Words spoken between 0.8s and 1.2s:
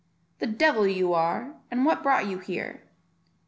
you